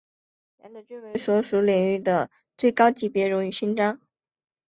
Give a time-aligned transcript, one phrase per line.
[0.57, 4.01] 两者均为所属领域的最高级别荣誉勋章。